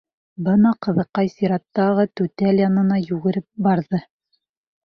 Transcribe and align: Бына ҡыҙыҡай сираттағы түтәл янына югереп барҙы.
Бына 0.45 0.71
ҡыҙыҡай 0.85 1.29
сираттағы 1.33 2.05
түтәл 2.21 2.63
янына 2.65 2.99
югереп 3.05 3.47
барҙы. 3.69 4.01